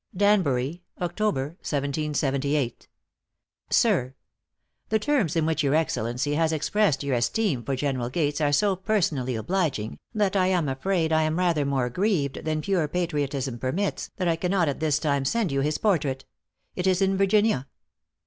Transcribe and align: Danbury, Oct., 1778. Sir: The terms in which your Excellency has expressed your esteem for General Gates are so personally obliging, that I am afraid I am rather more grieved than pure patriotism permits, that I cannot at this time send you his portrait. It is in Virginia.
Danbury, 0.17 0.81
Oct., 0.99 1.19
1778. 1.19 2.87
Sir: 3.69 4.15
The 4.89 4.97
terms 4.97 5.35
in 5.35 5.45
which 5.45 5.61
your 5.61 5.75
Excellency 5.75 6.33
has 6.33 6.51
expressed 6.51 7.03
your 7.03 7.13
esteem 7.15 7.61
for 7.63 7.75
General 7.75 8.09
Gates 8.09 8.41
are 8.41 8.51
so 8.51 8.75
personally 8.75 9.35
obliging, 9.35 9.99
that 10.15 10.35
I 10.35 10.47
am 10.47 10.67
afraid 10.67 11.13
I 11.13 11.21
am 11.21 11.37
rather 11.37 11.65
more 11.67 11.91
grieved 11.91 12.43
than 12.45 12.61
pure 12.63 12.87
patriotism 12.87 13.59
permits, 13.59 14.09
that 14.17 14.27
I 14.27 14.37
cannot 14.37 14.67
at 14.67 14.79
this 14.79 14.97
time 14.97 15.23
send 15.23 15.51
you 15.51 15.61
his 15.61 15.77
portrait. 15.77 16.25
It 16.75 16.87
is 16.87 16.99
in 17.03 17.15
Virginia. 17.15 17.67